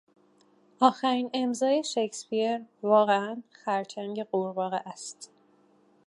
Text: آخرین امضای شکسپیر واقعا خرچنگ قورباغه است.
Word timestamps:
آخرین 0.79 1.29
امضای 1.33 1.83
شکسپیر 1.83 2.61
واقعا 2.83 3.41
خرچنگ 3.51 4.23
قورباغه 4.23 4.75
است. 4.75 5.31